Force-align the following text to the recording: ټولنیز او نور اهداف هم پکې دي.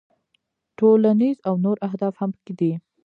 ټولنیز 0.77 1.37
او 1.47 1.53
نور 1.63 1.77
اهداف 1.87 2.13
هم 2.21 2.29
پکې 2.35 2.53
دي. 2.59 2.71